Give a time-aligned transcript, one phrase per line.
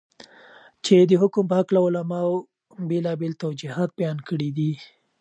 [0.85, 2.31] چې دحكم په هكله علماؤ
[2.89, 4.71] بيلابيل توجيهات بيان كړي دي.